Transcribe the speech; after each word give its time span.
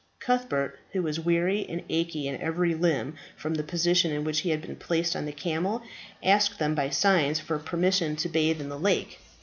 Cuthbert, 0.19 0.79
who 0.93 1.03
was 1.03 1.19
weary 1.19 1.63
and 1.69 1.83
aching 1.87 2.23
in 2.25 2.35
every 2.41 2.73
limb 2.73 3.13
from 3.37 3.53
the 3.53 3.61
position 3.61 4.09
in 4.11 4.23
which 4.23 4.39
he 4.39 4.49
had 4.49 4.59
been 4.59 4.75
placed 4.75 5.15
on 5.15 5.27
the 5.27 5.31
camel, 5.31 5.83
asked 6.23 6.57
them 6.57 6.73
by 6.73 6.89
signs 6.89 7.39
for 7.39 7.59
permission 7.59 8.15
to 8.15 8.27
bathe 8.27 8.59
in 8.59 8.69
the 8.69 8.79
lake. 8.79 9.19